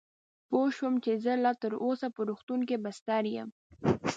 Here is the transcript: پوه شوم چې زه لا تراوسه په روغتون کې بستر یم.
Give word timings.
پوه 0.49 0.69
شوم 0.77 0.93
چې 1.03 1.11
زه 1.23 1.33
لا 1.43 1.51
تراوسه 1.61 2.07
په 2.15 2.21
روغتون 2.29 2.59
کې 2.69 2.77
بستر 2.83 3.23
یم. 3.35 3.49